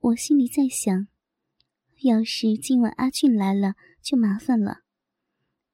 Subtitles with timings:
[0.00, 1.08] 我心里在想，
[2.02, 4.82] 要是今晚阿俊来了就麻烦了。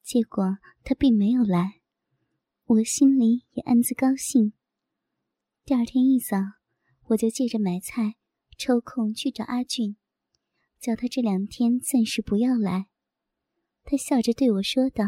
[0.03, 1.83] 结果他并没有来，
[2.65, 4.55] 我心里也暗自高兴。
[5.67, 6.39] 第二天一早，
[7.09, 8.15] 我就借着买菜，
[8.57, 9.97] 抽空去找阿俊，
[10.81, 12.87] 叫他这两天暂时不要来。
[13.85, 15.05] 他笑着对我说道：“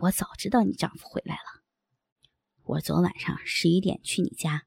[0.00, 1.62] 我早知道你丈夫回来了，
[2.62, 4.66] 我昨晚上十一点去你家，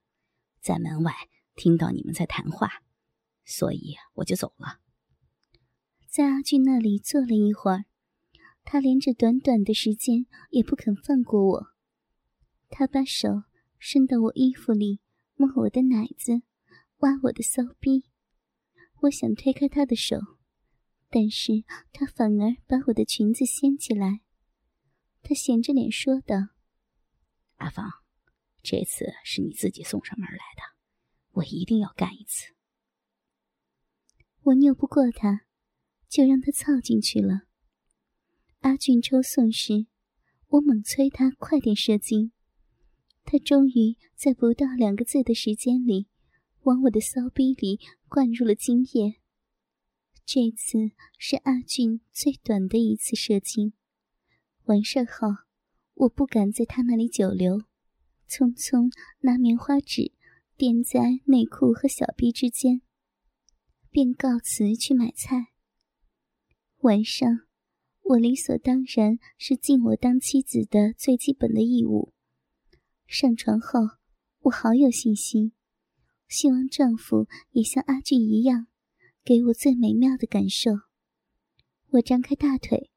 [0.59, 1.13] 在门外
[1.55, 2.81] 听到你们在谈话。”
[3.49, 4.79] 所以我就走了，
[6.05, 7.85] 在阿俊那里坐了一会儿，
[8.63, 11.67] 他连这短短的时间也不肯放过我。
[12.69, 13.45] 他把手
[13.79, 14.99] 伸到我衣服里，
[15.35, 16.43] 摸我的奶子，
[16.97, 18.05] 挖我的骚逼。
[19.01, 20.19] 我想推开他的手，
[21.09, 24.21] 但是他反而把我的裙子掀起来。
[25.23, 26.35] 他闲着脸说道
[27.57, 27.89] ：“阿芳，
[28.61, 30.61] 这次是你自己送上门来的，
[31.31, 32.53] 我一定要干一次。”
[34.43, 35.45] 我拗不过他，
[36.07, 37.41] 就让他凑进去了。
[38.61, 39.85] 阿俊抽送时，
[40.47, 42.31] 我猛催他快点射精。
[43.23, 46.07] 他终于在不到两个字的时间里，
[46.63, 49.15] 往我的骚逼里灌入了精液。
[50.25, 53.73] 这次是阿俊最短的一次射精。
[54.65, 55.27] 完事后，
[55.93, 57.63] 我不敢在他那里久留，
[58.27, 60.11] 匆匆拿棉花纸
[60.55, 62.81] 垫在内裤和小臂之间。
[63.91, 65.47] 便告辞去买菜。
[66.81, 67.27] 晚上，
[68.01, 72.13] 我理所当然是尽我当妻子的最基本的义务。
[73.07, 73.79] 上床后，
[74.41, 75.53] 我好有信心，
[76.27, 78.67] 希望丈夫也像阿俊一样，
[79.23, 80.71] 给我最美妙的感受。
[81.89, 82.91] 我张开大腿，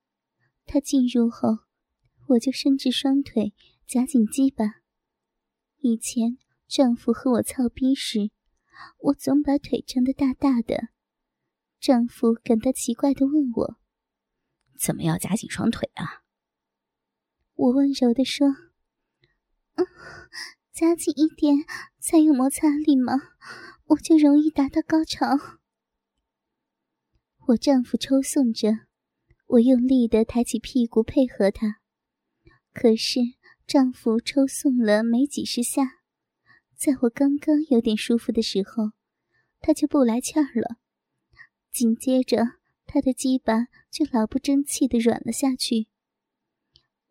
[0.66, 1.60] 他进入后，
[2.28, 3.54] 我就伸直双腿
[3.86, 4.82] 夹紧鸡巴。
[5.78, 6.36] 以前
[6.68, 8.30] 丈夫和我操逼时。
[8.98, 10.88] 我总把腿张得大大的，
[11.80, 13.78] 丈夫感到奇怪的问我
[14.78, 16.22] ：“怎么要夹紧双腿啊？”
[17.54, 18.48] 我温柔地说
[19.74, 19.86] ：“嗯，
[20.72, 21.64] 夹紧一点
[21.98, 23.14] 才有摩擦力嘛，
[23.86, 25.38] 我就容易达到高潮。”
[27.48, 28.86] 我丈夫抽送着，
[29.46, 31.80] 我用力地抬起屁股配合他，
[32.72, 33.20] 可是
[33.66, 36.01] 丈夫抽送了没几十下。
[36.74, 38.92] 在我刚刚有点舒服的时候，
[39.60, 40.78] 他就不来气儿了。
[41.70, 45.88] 紧接着，他的鸡巴就老不争气的软了下去。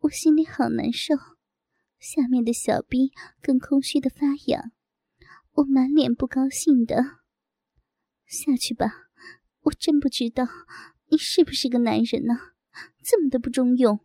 [0.00, 1.14] 我心里好难受，
[1.98, 4.72] 下面的小逼更空虚的发痒。
[5.52, 7.20] 我满脸不高兴的
[8.26, 9.08] 下去吧。
[9.62, 10.46] 我真不知道
[11.08, 12.52] 你是不是个男人呢？
[13.02, 14.00] 这么的不中用。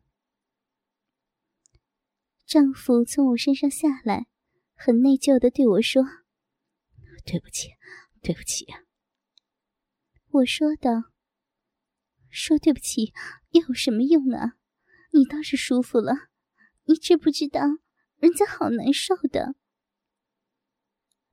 [2.46, 4.28] 丈夫从我身上下来。
[4.78, 6.04] 很内疚的对我说
[7.26, 7.70] ：“对不起，
[8.22, 8.68] 对不起。”
[10.30, 11.12] 我说道
[12.30, 13.12] ：“说对不起
[13.50, 14.54] 又有什么用啊？
[15.14, 16.14] 你倒是舒服了，
[16.86, 17.62] 你知不知道
[18.18, 19.56] 人家好难受的？”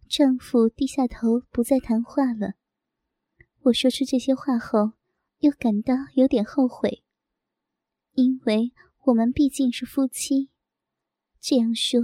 [0.08, 2.54] 丈夫低下头不再谈话了。
[3.64, 4.94] 我说出这些话后，
[5.38, 7.04] 又感到有点后悔，
[8.12, 8.72] 因为
[9.04, 10.50] 我们毕竟是夫妻，
[11.40, 12.00] 这样说。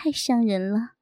[0.00, 0.92] 太伤人了。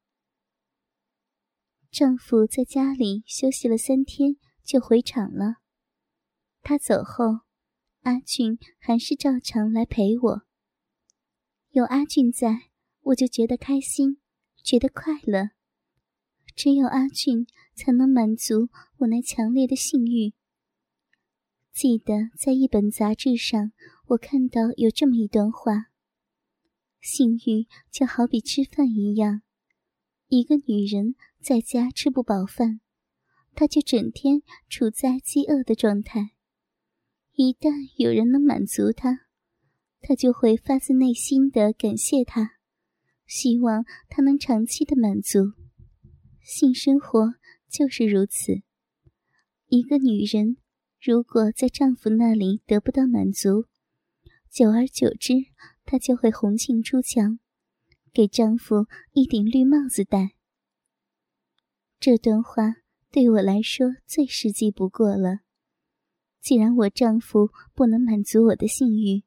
[1.91, 5.57] 丈夫在家里休息了三天，就回厂了。
[6.63, 7.41] 他走后，
[8.05, 10.43] 阿俊还是照常来陪我。
[11.73, 12.71] 有阿俊在，
[13.03, 14.17] 我就觉得开心，
[14.63, 15.51] 觉得快乐。
[16.55, 18.71] 只有阿俊才能满足
[19.01, 20.33] 我那强烈的性欲。
[21.71, 23.73] 记得在一本杂志上，
[24.07, 25.91] 我看到有这么一段话。
[27.07, 29.43] 性欲就好比吃饭一样，
[30.27, 32.81] 一个女人在家吃不饱饭，
[33.55, 36.33] 她就整天处在饥饿的状态。
[37.35, 39.21] 一旦有人能满足她，
[40.01, 42.55] 她就会发自内心的感谢他，
[43.25, 45.53] 希望他能长期的满足。
[46.43, 47.35] 性生活
[47.71, 48.63] 就是如此。
[49.69, 50.57] 一个女人
[51.01, 53.67] 如果在丈夫那里得不到满足，
[54.51, 55.35] 久而久之。
[55.87, 57.39] 她就会红杏出墙，
[58.13, 60.33] 给丈夫一顶绿帽子戴。
[62.01, 62.75] 这段话
[63.11, 65.39] 对我来说最实际不过了。
[66.41, 69.23] 既然我丈夫不能满足我的性欲，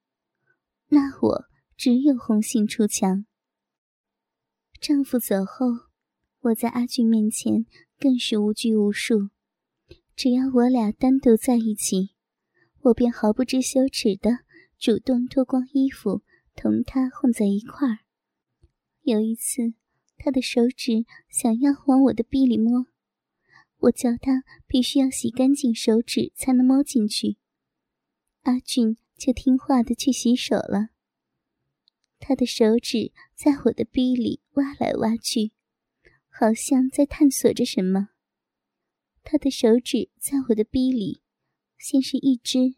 [0.90, 1.46] 那我
[1.76, 3.26] 只有红杏出墙。
[4.80, 5.66] 丈夫走后，
[6.42, 7.66] 我在阿俊面前
[7.98, 9.30] 更是无拘无束。
[10.16, 12.12] 只要我俩单独在一起，
[12.82, 14.40] 我便毫不知羞耻的
[14.78, 16.22] 主动脱光衣服。
[16.60, 18.00] 同他混在一块儿。
[19.04, 19.76] 有一次，
[20.18, 22.88] 他的手指想要往我的逼里摸，
[23.78, 27.38] 我叫他必须要洗干净手指才能摸进去，
[28.42, 30.90] 阿俊就听话的去洗手了。
[32.20, 35.54] 他的手指在我的逼里挖来挖去，
[36.28, 38.10] 好像在探索着什么。
[39.24, 41.22] 他的手指在我的逼里，
[41.78, 42.76] 先是一只，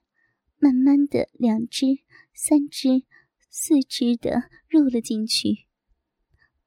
[0.60, 2.04] 慢慢的两只、
[2.36, 3.06] 三只、
[3.52, 5.68] 四只的入了进去。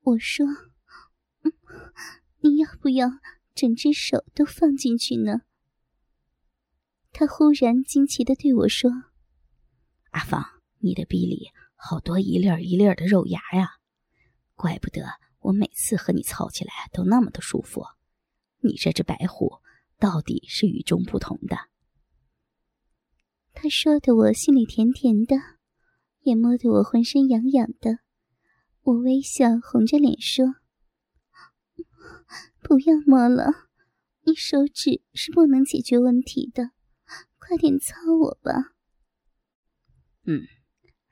[0.02, 0.46] 我说
[2.40, 3.08] ：“你要不要
[3.54, 5.40] 整只手都放进去呢？”
[7.10, 8.90] 他忽然惊奇的对我说
[10.12, 10.44] ：“阿芳，
[10.78, 11.50] 你的逼里……”
[11.86, 13.72] 好多一粒儿一粒儿的肉芽呀，
[14.54, 15.02] 怪不得
[15.40, 17.84] 我每次和你操起来都那么的舒服。
[18.60, 19.58] 你这只白虎
[19.98, 21.68] 到底是与众不同的。
[23.52, 25.36] 他说的我心里甜甜的，
[26.24, 28.00] 也摸得我浑身痒痒的。
[28.82, 30.56] 我微笑，红着脸说
[32.60, 33.68] ：“不要摸了，
[34.22, 36.72] 你手指是不能解决问题的，
[37.38, 38.74] 快点操我吧。”
[40.26, 40.42] 嗯。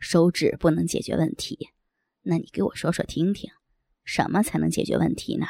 [0.05, 1.69] 手指不能解决问题，
[2.23, 3.53] 那你给我说说听听，
[4.03, 5.47] 什么才能解决问题呢？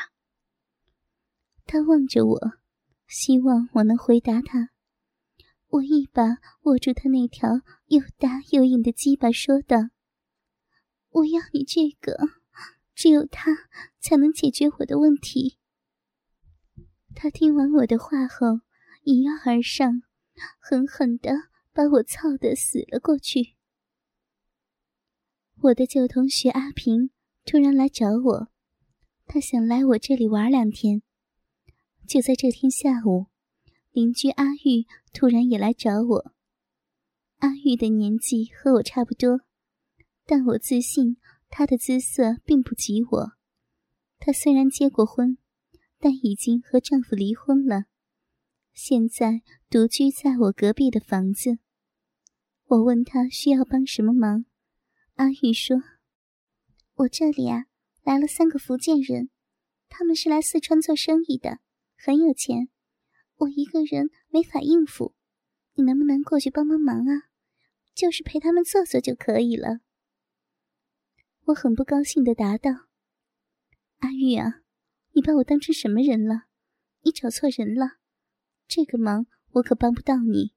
[1.65, 2.53] 他望着我，
[3.09, 4.72] 希望我能回答他。
[5.73, 6.23] 我一把
[6.65, 9.89] 握住他那条又大又硬的鸡巴，说道
[11.09, 12.19] ：“我要你这个，
[12.95, 13.51] 只有他
[13.99, 15.57] 才能解决我的问题。”
[17.17, 18.61] 他听完我的话后，
[19.05, 20.03] 一跃而上，
[20.59, 21.31] 狠狠地
[21.73, 23.55] 把我操得死了过去。
[25.63, 27.09] 我的旧同学阿平
[27.47, 28.49] 突然来找我，
[29.25, 31.01] 他想来我这里玩两天。
[32.07, 33.29] 就在这天下午，
[33.93, 36.33] 邻居阿玉突然也来找我。
[37.39, 39.41] 阿玉的年纪和我差不多，
[40.25, 41.19] 但我自信
[41.51, 43.33] 她的姿色并不及我。
[44.19, 45.37] 她虽然结过婚，
[45.99, 47.85] 但已经和丈夫离婚了，
[48.73, 51.59] 现在独居在我隔壁的房子。
[52.69, 54.47] 我问她需要帮什么忙。
[55.17, 55.77] 阿玉说
[56.97, 57.67] ：“我这里啊，
[58.03, 59.29] 来了三个福建人，
[59.91, 61.59] 他们是来四川做生意的，
[61.99, 62.71] 很有钱。
[63.43, 65.15] 我一个人没法应付，
[65.75, 67.29] 你能不能过去帮帮忙啊？
[67.95, 69.81] 就是陪他们坐坐就可以了。”
[71.47, 72.71] 我很不高兴的答道
[73.99, 74.63] ：“阿玉啊，
[75.13, 76.45] 你把我当成什么人了？
[77.03, 77.99] 你找错人了，
[78.69, 80.55] 这个忙我可帮不到你，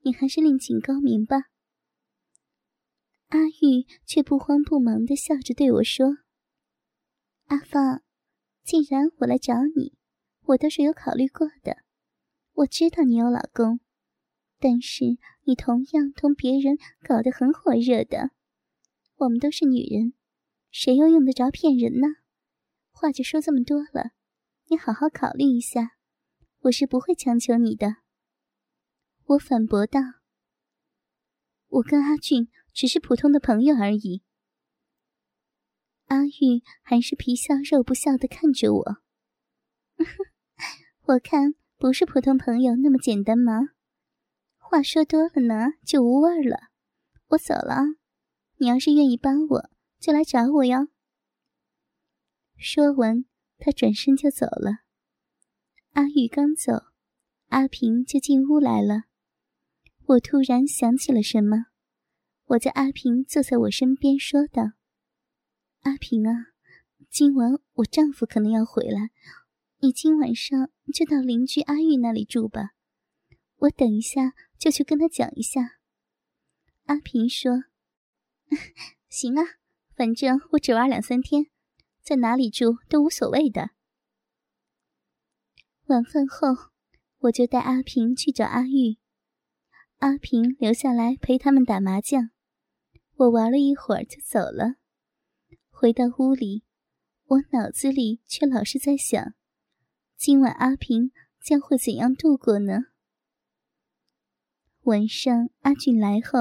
[0.00, 1.50] 你还是另请高明吧。”
[3.28, 6.18] 阿玉却不慌不忙的笑着对我说
[7.48, 8.02] ：“阿芳，
[8.62, 9.98] 既然我来找你，
[10.44, 11.76] 我都是有考虑过的。
[12.62, 13.80] 我知道你有老公，
[14.60, 18.30] 但是你同样同别人搞得很火热的。
[19.16, 20.14] 我们都是女人，
[20.70, 22.06] 谁又用得着骗人呢？
[22.92, 24.12] 话就说这么多了，
[24.68, 25.96] 你好好考虑一下，
[26.60, 27.96] 我是不会强求你的。”
[29.26, 30.00] 我反驳道
[31.68, 34.22] ：“我跟阿俊。”只是普通的朋友而已。
[36.06, 39.02] 阿玉还是皮笑肉不笑的看着我。
[41.04, 43.70] 我看不是普通朋友那么简单吗？
[44.56, 46.68] 话说多了呢，就无味了。
[47.30, 47.74] 我走了，
[48.58, 50.86] 你要是愿意帮我，就来找我哟。
[52.56, 53.24] 说完，
[53.58, 54.84] 他转身就走了。
[55.94, 56.84] 阿玉刚走，
[57.48, 59.06] 阿平就进屋来了。
[60.06, 61.66] 我突然想起了什么。
[62.44, 64.74] 我叫阿平坐在我身边，说道
[65.82, 66.52] ：“阿平啊，
[67.10, 69.10] 今晚我丈夫可能要回来，
[69.80, 72.70] 你今晚上就到邻居阿玉那里住吧。
[73.56, 75.78] 我等一下就去跟他讲一下。”
[76.86, 77.64] 阿平说
[79.08, 79.42] ：“行啊，
[79.94, 81.46] 反正我只玩两三天，
[82.02, 83.70] 在哪里住都无所谓的。”
[85.86, 86.70] 晚饭后，
[87.18, 88.98] 我就带阿平去找阿玉，
[89.98, 92.30] 阿平留下来陪他们打麻将。
[93.14, 94.76] 我玩了一会儿就走了，
[95.70, 96.64] 回到屋里，
[97.26, 99.34] 我脑子里却老是在想，
[100.24, 101.10] 今晚阿平
[101.40, 102.84] 将会怎样度过呢？
[104.82, 106.38] 晚上阿俊来后，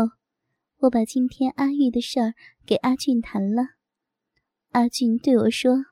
[0.82, 3.70] 我把今天阿玉的事儿给阿俊谈了。
[4.70, 5.86] 阿俊对我说：“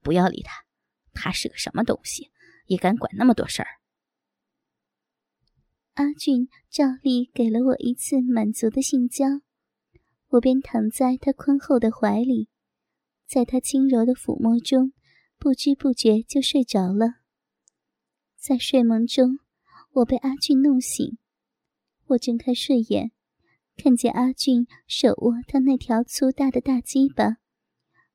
[0.00, 0.64] 不要理他，
[1.12, 2.30] 他是个什么东西，
[2.64, 3.68] 也敢管那么多事儿。”
[5.92, 9.26] 阿俊照例给了我一次满足的性交。
[10.28, 12.48] 我便躺在他宽厚的怀里，
[13.26, 14.94] 在他轻柔的抚摸中，
[15.38, 17.20] 不知不觉就睡着了。
[18.36, 19.38] 在睡梦中，
[19.92, 21.16] 我被阿俊弄醒，
[22.06, 23.12] 我睁开睡眼，
[23.76, 27.36] 看见阿俊手握他那条粗大的大鸡巴，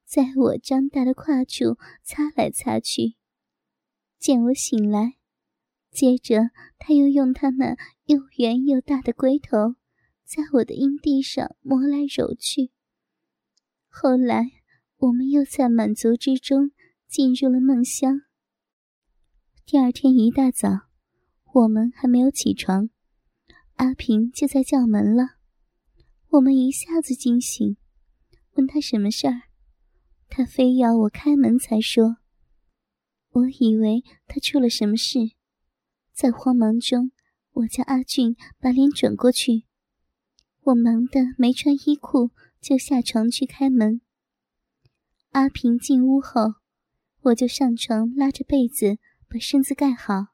[0.06, 3.16] 在我张大的胯处擦来擦去，
[4.20, 5.16] 见我醒来，
[5.92, 9.76] 接着他又用他那又圆又大的龟头，
[10.26, 12.72] 在我的阴蒂上磨来揉去。
[13.88, 14.52] 后来，
[14.98, 16.72] 我们又在满足之中
[17.14, 18.22] 进入了梦乡。
[19.68, 20.88] 第二天一大早，
[21.54, 22.90] 我们还没有起床，
[23.76, 25.36] 阿平就在叫门了。
[26.30, 27.78] 我们一下子惊醒，
[28.54, 29.44] 问他什么事儿，
[30.28, 32.18] 他非要我开门才说。
[33.30, 35.20] 我以为他出了什么事，
[36.14, 37.12] 在慌忙中，
[37.52, 39.66] 我叫阿俊把脸转过去。
[40.62, 44.02] 我忙得没穿衣裤，就下床去开门。
[45.34, 46.56] 阿平进屋后，
[47.24, 50.28] 我就上床拉着被子把身子盖好。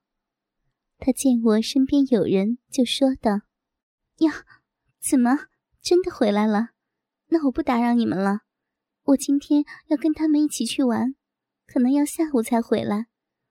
[0.97, 3.41] 他见我身边有人，就说道
[4.19, 4.45] ：“呀，
[4.99, 5.47] 怎么
[5.81, 6.69] 真的回来了？
[7.27, 8.41] 那我不打扰你们了。
[9.03, 11.15] 我今天要跟他们一起去玩。”
[11.71, 13.05] 可能要下午才回来，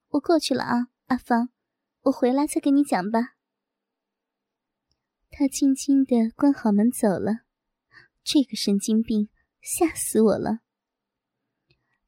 [0.09, 1.51] 我过去了啊，阿芳，
[2.01, 3.37] 我回来再跟你讲吧。
[5.31, 7.45] 他轻轻的关好门走了，
[8.21, 9.29] 这个神经病
[9.61, 10.59] 吓死我了。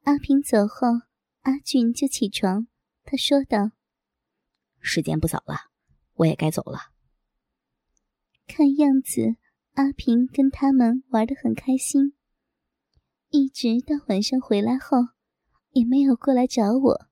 [0.02, 1.04] 阿平走后，
[1.41, 2.67] 阿俊就起床，
[3.03, 3.71] 他说道
[4.79, 5.71] ：“时间不早了，
[6.15, 6.91] 我也该走了。”
[8.48, 9.36] 看样子，
[9.74, 12.13] 阿平跟他们玩得很开心，
[13.29, 14.98] 一直到晚上回来后。
[15.74, 17.07] 也没有过来找我，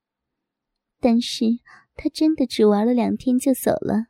[1.00, 1.46] 但是
[1.94, 4.08] 他真的只玩了两天就走了。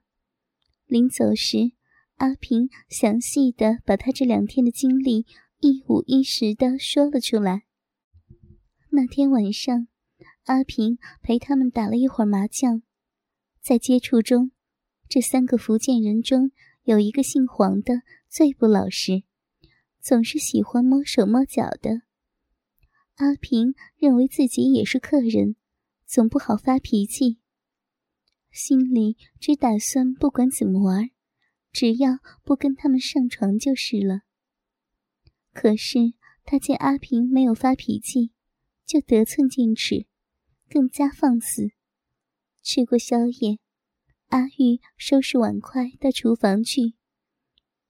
[0.86, 1.70] 临走时，
[2.16, 5.24] 阿平详细的把他这两天的经历
[5.60, 7.62] 一五一十的说了出来。
[8.88, 9.86] 那天晚上，
[10.50, 12.82] 阿平陪他们打了一会儿麻将，
[13.60, 14.50] 在接触中，
[15.08, 16.50] 这三个福建人中
[16.82, 19.22] 有一个姓黄的最不老实，
[20.00, 22.02] 总是喜欢摸手摸脚的。
[23.14, 25.54] 阿平认为自己也是客人，
[26.04, 27.38] 总不好发脾气，
[28.50, 31.10] 心里只打算不管怎么玩，
[31.70, 34.22] 只要不跟他们上床就是了。
[35.52, 38.32] 可是他见阿平没有发脾气，
[38.84, 40.06] 就得寸进尺，
[40.70, 41.72] 更加放肆。
[42.62, 43.58] 吃过宵夜，
[44.28, 46.94] 阿玉收拾碗筷到厨房去，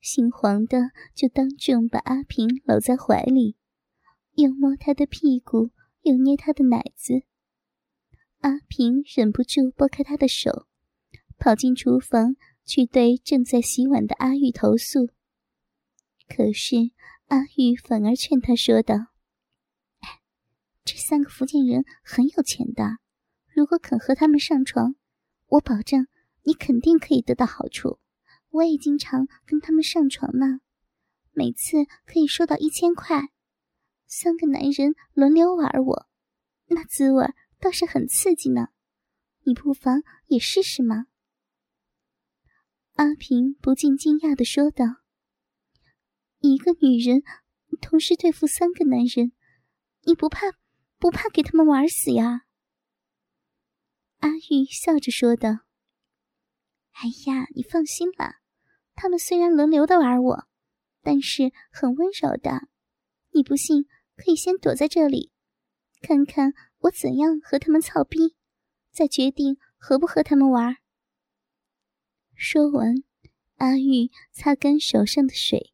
[0.00, 3.56] 姓黄的就当众把阿平搂在怀里。
[4.34, 5.70] 又摸他的屁股，
[6.02, 7.24] 又捏他的奶子。
[8.38, 10.66] 阿平忍不住拨开他的手，
[11.36, 15.08] 跑进厨房去对正在洗碗的阿玉投诉。
[16.26, 16.76] 可是
[17.26, 18.94] 阿玉反而劝他说道
[20.84, 22.98] ：“这三个福建人很有钱的，
[23.54, 24.94] 如果肯和他们上床，
[25.46, 26.06] 我保证
[26.42, 27.98] 你肯定可以得到好处。
[28.50, 30.60] 我也经常跟他们上床呢，
[31.32, 33.28] 每次可以收到一千块。”
[34.06, 36.08] 三个男人轮流玩我，
[36.66, 38.68] 那滋味倒是很刺激呢。
[39.44, 41.06] 你不妨也试试嘛。
[42.94, 44.84] 阿平不禁惊讶的说道
[46.40, 47.22] ：“一个女人
[47.80, 49.32] 同时对付三个男人，
[50.02, 50.46] 你不怕
[51.00, 52.42] 不怕给他们玩死呀？”
[54.20, 55.48] 阿玉笑着说道
[56.92, 58.42] ：“哎呀，你放心吧，
[58.94, 60.46] 他们虽然轮流的玩我，
[61.02, 62.68] 但是很温柔的。
[63.32, 63.86] 你不信？”
[64.22, 65.32] 可以先躲在这里，
[66.02, 68.36] 看看我怎样和他们操逼，
[68.92, 70.76] 再决定和不和他们玩。
[72.34, 72.96] 说完，
[73.56, 75.72] 阿玉擦干手上的水，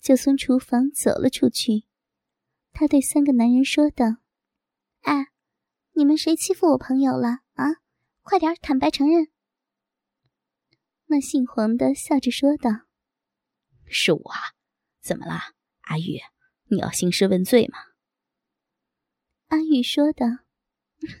[0.00, 1.84] 就从厨房走了出去。
[2.72, 4.06] 他对三个男人说道
[5.02, 5.28] ：“哎，
[5.92, 7.76] 你们谁欺负我朋友了啊？
[8.22, 9.28] 快点坦白承认。”
[11.06, 12.70] 那姓黄的笑着说道
[13.86, 14.32] ：“是我，
[15.00, 15.34] 怎么了，
[15.82, 16.20] 阿玉？”
[16.70, 17.78] 你要兴师问罪吗？
[19.48, 20.26] 阿玉说道：“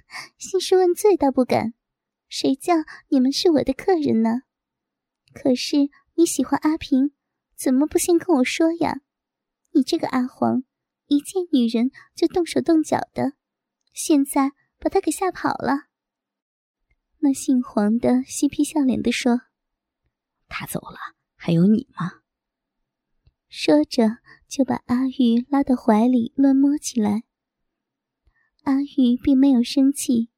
[0.38, 1.74] 兴师问罪倒不敢，
[2.28, 2.72] 谁叫
[3.08, 4.42] 你们是我的客人呢？
[5.34, 5.76] 可是
[6.14, 7.12] 你喜欢阿平，
[7.54, 9.02] 怎么不先跟我说呀？
[9.72, 10.62] 你这个阿黄，
[11.06, 13.34] 一见女人就动手动脚的，
[13.92, 15.88] 现在把他给吓跑了。”
[17.24, 19.42] 那姓黄的嬉皮笑脸的说
[20.48, 20.98] ：“他走了，
[21.36, 22.22] 还有你吗？”
[23.48, 24.18] 说着，
[24.48, 27.24] 就把阿玉拉到怀里乱摸起来。
[28.62, 30.30] 阿玉并没有生气，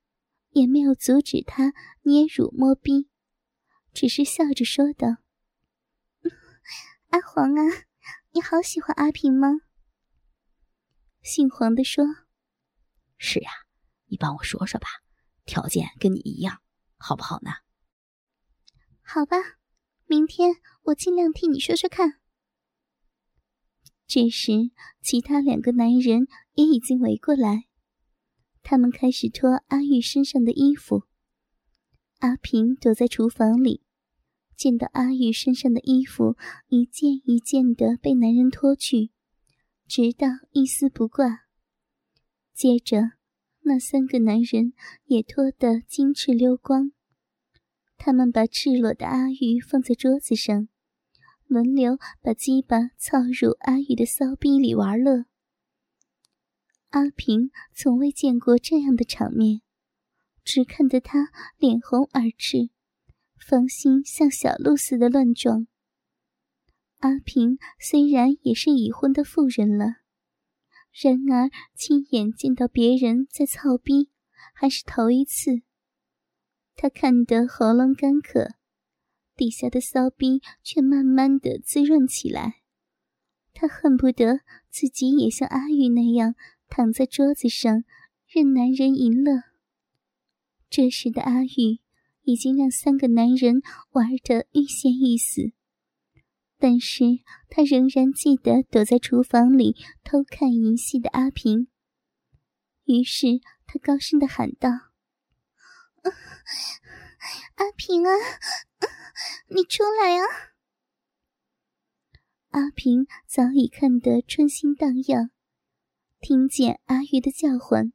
[0.50, 3.08] 也没有阻止他捏乳摸逼，
[3.92, 5.18] 只是笑着说道
[7.10, 7.62] ：“阿黄啊，
[8.32, 9.60] 你好喜欢阿平吗？”
[11.22, 12.04] 姓黄的说
[13.26, 13.50] ：“是呀，
[14.08, 14.86] 你帮我说说吧，
[15.46, 16.60] 条件跟你一样，
[16.98, 17.50] 好不好呢
[19.00, 19.36] ？”“好吧，
[20.04, 22.20] 明天我尽量替你说说看。”
[24.06, 24.52] 这时，
[25.00, 27.64] 其他两个男人也已经围过来，
[28.62, 31.04] 他们开始脱阿玉身上的衣服，
[32.18, 33.86] 阿平躲在厨房里，
[34.54, 36.36] 见到阿玉身上的衣服
[36.68, 39.10] 一件一件的被男人脱去，
[39.88, 41.43] 直到一丝不挂。
[42.54, 43.12] 接着，
[43.62, 44.72] 那三个男人
[45.04, 46.92] 也脱得金翅溜光。
[47.96, 50.68] 他们把赤裸的阿玉放在桌子上，
[51.46, 55.24] 轮流把鸡巴操入阿玉的骚逼里玩乐。
[56.90, 59.60] 阿平从未见过这样的场面。
[60.44, 62.68] 只看得他脸红耳赤，
[63.38, 65.66] 芳心像小鹿似的乱撞。
[66.98, 70.02] 阿平虽然也是已婚的妇人了，
[70.94, 74.10] 然而亲眼见到别人在操逼，
[74.54, 75.62] 还是头一次。
[76.76, 78.54] 他看得喉咙干渴，
[79.34, 82.60] 底下的骚逼却慢慢的滋润起来。
[83.52, 86.34] 他恨不得自己也像阿玉那样
[86.68, 87.84] 躺在桌子上，
[88.28, 89.42] 任男人淫乐。
[90.70, 91.80] 这时的阿玉
[92.22, 95.52] 已经让三个男人玩得欲仙欲死，
[96.64, 97.04] 但是
[97.50, 101.68] 他仍然记得躲在厨房里偷看淫戏的阿平。
[102.84, 103.26] 于是
[103.66, 104.70] 他高声的喊道
[107.56, 108.10] ：“阿平啊，
[109.48, 110.24] 你出来啊！”
[112.48, 115.32] 阿平早已看得春心荡漾，
[116.18, 117.92] 听见阿玉的叫唤。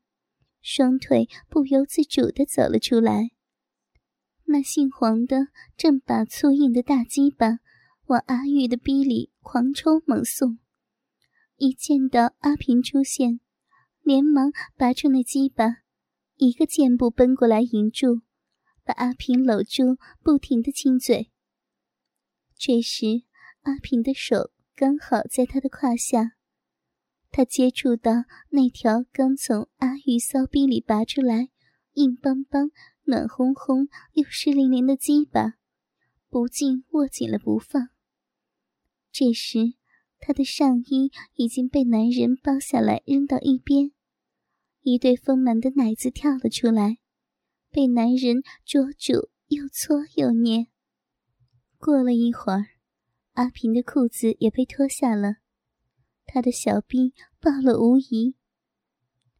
[0.61, 3.31] 双腿不由自主的走了出来。
[4.43, 7.57] 那姓黄的正把粗硬的大鸡巴
[8.09, 10.57] 往阿玉的逼里狂抽猛送，
[11.57, 13.39] 一见到阿平出现，
[14.01, 15.83] 连忙拔出那鸡巴，
[16.35, 18.21] 一个箭步奔过来迎住，
[18.83, 21.31] 把阿平搂住，不停地亲嘴。
[22.57, 23.05] 这时，
[23.61, 26.31] 阿平的手刚好在他的胯下。
[27.29, 31.49] 他接触到那条刚从阿玉骚逼里拔出来、
[31.93, 32.71] 硬邦邦、
[33.03, 35.59] 暖烘烘又湿淋淋的鸡巴，
[36.27, 37.89] 不禁握紧了不放。
[39.11, 39.73] 这时，
[40.19, 43.91] 他的上衣已经被男人剥下来扔到一边，
[44.81, 46.97] 一对丰满的奶子跳了出来，
[47.71, 50.67] 被男人捉住，又搓又捏。
[51.77, 52.65] 过了一会儿，
[53.33, 55.37] 阿平的裤子也被脱下了。
[56.25, 58.35] 他的小臂暴露无遗。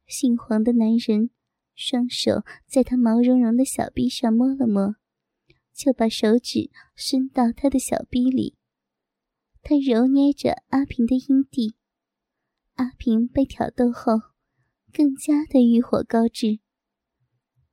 [0.08, 1.30] 姓黄的男人
[1.76, 4.96] 双手在他毛茸茸的小臂上摸了摸，
[5.74, 8.56] 就把手指伸到他的小臂里。
[9.62, 11.76] 他揉捏着阿平的阴蒂，
[12.76, 14.13] 阿平被挑逗后，
[14.91, 16.60] 更加的欲火高涨。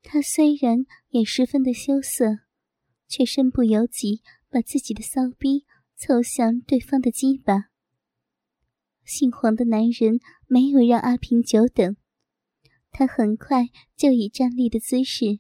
[0.03, 2.40] 他虽然也十分的羞涩，
[3.09, 5.64] 却身不由己把自己的骚逼
[5.96, 7.70] 凑向对方的鸡巴。
[9.05, 11.96] 姓黄的男人没有让阿平久等，
[12.90, 15.38] 他很快就以站立的姿势，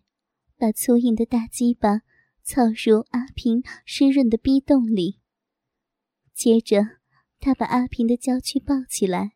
[0.56, 2.02] 把粗硬的大鸡巴
[2.42, 5.20] 操入阿平湿润的逼洞里。
[6.36, 6.82] 接着，
[7.40, 9.32] 他把阿平的娇躯抱起来，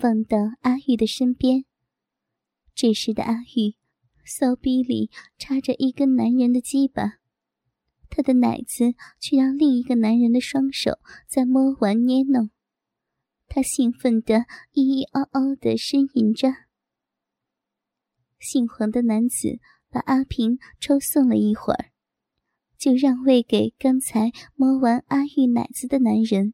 [0.00, 1.66] 放到阿玉的身边。
[2.74, 3.76] 这时的阿玉，
[4.24, 7.18] 骚逼里插着一根男人的鸡巴，
[8.08, 12.48] 他的奶子却让另一个男人的双手在摸玩捏弄。
[13.46, 16.48] 他兴奋的咿咿嗷嗷的呻吟着。
[18.38, 21.91] 姓黄的男子把阿平抽送了一会儿，
[22.82, 26.52] 就让位给刚才摸完阿玉奶子的男人。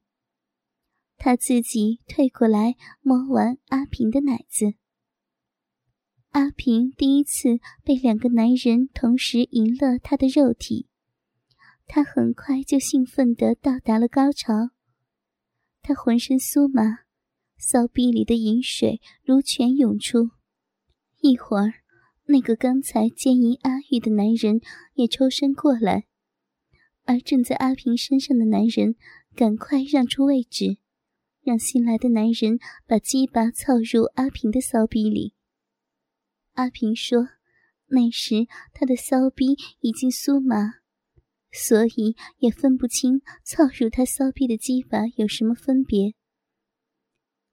[1.17, 4.75] 他自己退过来摸完阿平的奶子。
[6.33, 10.87] 阿平第一次被两个男人同时淫了他的肉体，
[11.87, 14.69] 他很快就兴奋的到达了高潮。
[15.81, 16.99] 他浑身酥麻，
[17.57, 20.29] 骚逼里的淫水如泉涌出。
[21.23, 21.73] 一会儿，
[22.27, 24.61] 那个刚才奸淫阿玉的男人
[24.93, 26.05] 也抽身过来，
[27.09, 28.95] 而正在阿平身上的男人
[29.35, 30.77] 赶快让出位置，
[31.41, 35.33] 让新来的男人把鸡巴操入阿平的骚逼里。
[36.53, 37.27] 阿平说
[37.89, 40.75] ：“那时他的骚逼已经酥麻。”
[41.51, 46.13] 所以也分不清操入他骚逼的鸡巴有什么分别。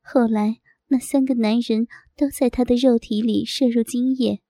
[0.02, 1.88] 后来那三个男人
[2.18, 4.42] 都在他的肉体里摄入精液，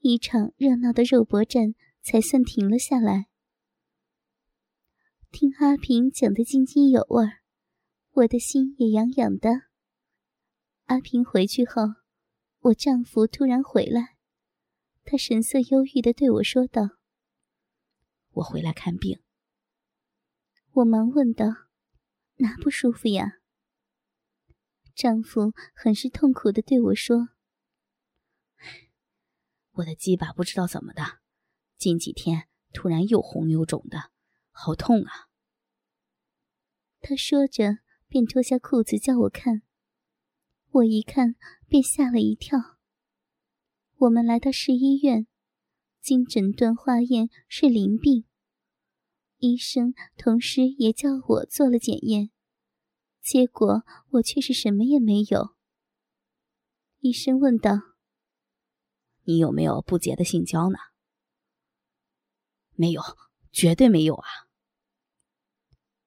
[0.00, 3.26] 一场热闹的肉搏战才算停了下来。
[5.38, 7.42] 听阿平讲得津津有味儿，
[8.12, 9.64] 我的心也痒痒的。
[10.86, 11.82] 阿平回去后，
[12.60, 14.16] 我丈夫突然回来，
[15.04, 16.96] 他神色忧郁地对我说道。
[18.30, 19.20] 我回来看病。
[20.72, 21.44] 我忙问道
[22.40, 23.32] ：“哪不舒服呀？”
[24.96, 27.28] 丈夫很是痛苦的对我说
[29.72, 31.02] ：“我的鸡巴不知道怎么的，
[31.76, 34.10] 近几天突然又红又肿的，
[34.50, 35.25] 好痛啊！
[37.08, 39.62] 他说着，便脱下裤子叫我看。
[40.70, 41.36] 我一看，
[41.68, 42.58] 便吓了一跳。
[43.94, 45.28] 我们来到市医院，
[46.00, 48.24] 经诊断化验是淋病。
[49.38, 52.30] 医生同时也叫我做了检验，
[53.22, 55.54] 结果我却是什么也没有。
[56.98, 57.70] 医生问道
[59.22, 60.78] ：“你有没有不洁的性交呢
[62.74, 63.00] ？”“没有，
[63.52, 64.26] 绝对没有啊！”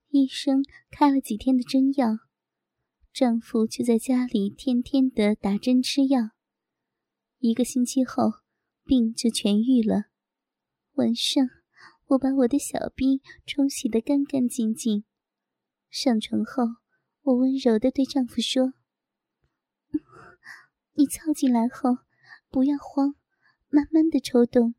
[0.10, 2.20] 医生开了几天的针药，
[3.14, 6.32] 丈夫就在家里天天的打针吃药。
[7.40, 8.34] 一个星期后，
[8.84, 10.06] 病就痊愈了。
[10.94, 11.48] 晚上。
[12.10, 15.04] 我把我的小臂冲洗得干干净净。
[15.92, 16.64] 上床后，
[17.22, 18.74] 我温柔地对丈夫说
[20.98, 22.00] ：“你操进来后，
[22.50, 23.14] 不要慌，
[23.70, 24.74] 慢慢的抽动。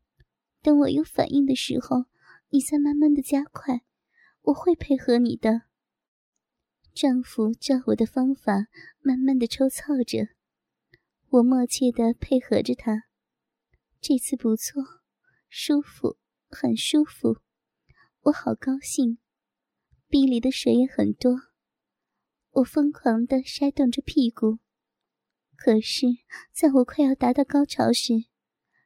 [0.61, 2.07] 等我有反应的时候，
[2.49, 3.85] 你再慢慢的加快。
[4.41, 5.63] 我会配合你的。”
[6.93, 8.67] 丈夫照我的方法
[8.99, 10.29] 慢慢的抽操着，
[11.29, 13.03] 我默契的配合着他。
[13.99, 14.81] 这次不错，
[15.49, 16.17] 舒服。
[16.53, 17.37] 很舒服，
[18.23, 19.19] 我好高兴，
[20.09, 21.31] 壁里的水也很多，
[22.49, 24.59] 我疯狂的扇动着屁股。
[25.55, 26.07] 可是，
[26.51, 28.25] 在我快要达到高潮时，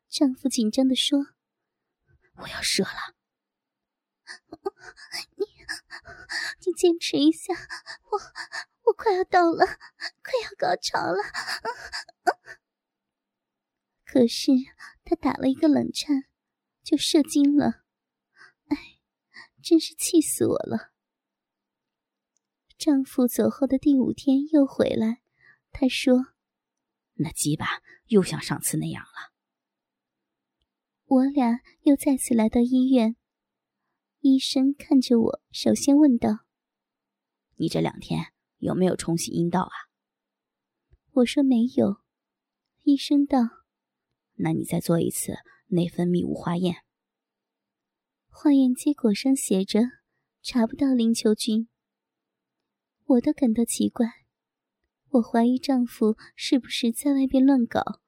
[0.07, 1.17] 丈夫紧张的说
[2.43, 3.15] ：“我要射了。”
[5.35, 5.45] 你，
[6.65, 7.53] 你坚持一下，
[8.11, 8.19] 我，
[8.85, 11.17] 我快要到了，快要高潮了。
[14.05, 14.51] 可是，
[15.03, 16.25] 他打了一个冷颤。
[16.85, 17.81] 就射精了，
[18.67, 18.77] 哎，
[19.63, 20.91] 真是气死我了！
[22.77, 25.23] 丈夫走后的第五天又回来，
[25.71, 26.35] 他说
[27.17, 29.33] ：“那鸡巴又像上次那样了。”
[31.09, 33.15] 我俩又再次来到医院，
[34.27, 36.39] 医生看着我，首先问道
[37.57, 39.69] ：“你这两天有没有冲洗阴道啊？”
[41.13, 41.97] 我说没有。
[42.81, 43.37] 医生道
[44.37, 45.35] ：“那你再做一次。”
[45.69, 46.77] 内分泌物化验，
[48.27, 49.81] 化验结果上写着
[50.41, 51.69] 查不到淋球菌。
[53.05, 54.07] 我都感到奇怪，
[55.09, 58.01] 我怀疑丈夫是不是在外边乱搞。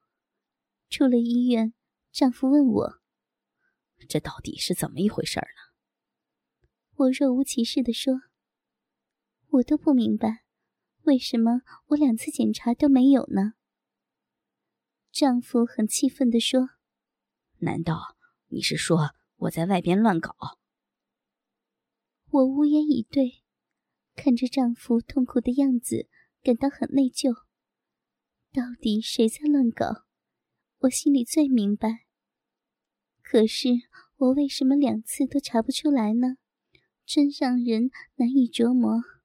[0.89, 1.75] 出了医院，
[2.12, 3.01] 丈夫问我
[4.10, 5.45] ：“这到底是怎么一回事呢？”
[6.99, 8.21] 我若无其事地说
[9.49, 10.43] ：“我都不明白，
[11.03, 13.53] 为什么我两次检查都没有呢？”
[15.13, 16.69] 丈夫很气愤地说。
[17.60, 18.15] 难道
[18.47, 20.36] 你是说我在外边乱搞？
[22.31, 23.43] 我无言以对，
[24.15, 26.10] 看着丈夫痛苦的样子，
[26.41, 27.31] 感到很内疚。
[28.51, 30.05] 到底谁在乱搞？
[30.79, 32.05] 我心里最明白。
[33.21, 33.69] 可是
[34.15, 36.38] 我为什么两次都查不出来呢？
[37.08, 39.16] 真让人难以琢磨。